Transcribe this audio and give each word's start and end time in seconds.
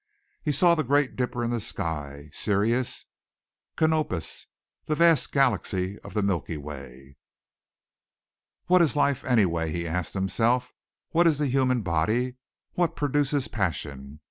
He 0.41 0.51
saw 0.51 0.73
the 0.73 0.81
great 0.83 1.15
dipper 1.15 1.43
in 1.43 1.51
the 1.51 1.61
sky, 1.61 2.31
Sirius, 2.33 3.05
Canopus, 3.77 4.47
the 4.87 4.95
vast 4.95 5.31
galaxy 5.31 5.99
of 5.99 6.15
the 6.15 6.23
Milky 6.23 6.57
Way. 6.57 7.17
"What 8.65 8.81
is 8.81 8.95
life 8.95 9.23
anyway?" 9.23 9.71
he 9.71 9.87
asked 9.87 10.15
himself. 10.15 10.73
"What 11.11 11.27
is 11.27 11.37
the 11.37 11.45
human 11.49 11.83
body? 11.83 12.37
What 12.73 12.95
produces 12.95 13.47
passion? 13.47 14.19